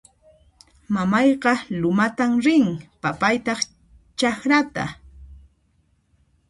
[0.93, 2.65] Mamayqa lumatan rin;
[3.01, 3.59] papaytaq
[4.19, 4.85] chakrata